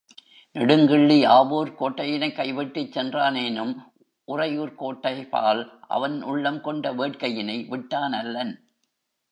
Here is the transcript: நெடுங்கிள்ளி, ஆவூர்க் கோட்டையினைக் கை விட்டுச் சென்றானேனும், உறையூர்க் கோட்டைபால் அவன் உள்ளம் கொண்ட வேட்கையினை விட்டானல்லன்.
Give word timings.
நெடுங்கிள்ளி, 0.55 1.25
ஆவூர்க் 1.25 1.75
கோட்டையினைக் 1.79 2.35
கை 2.35 2.53
விட்டுச் 2.53 2.97
சென்றானேனும், 2.97 3.75
உறையூர்க் 4.27 4.83
கோட்டைபால் 4.83 5.61
அவன் 5.87 6.23
உள்ளம் 6.23 6.61
கொண்ட 6.61 6.93
வேட்கையினை 6.93 7.67
விட்டானல்லன். 7.67 8.53